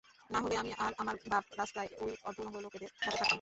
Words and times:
নাহলে 0.29 0.55
আমি 0.57 0.71
আর 0.77 0.91
আমার 0.97 1.15
বাব 1.25 1.43
রাস্তায় 1.59 1.89
ওই 1.99 2.13
অর্ধ 2.23 2.37
উলঙ্গ 2.39 2.57
লোকেদের 2.57 2.89
সাথে 2.95 3.09
থাকতাম। 3.11 3.29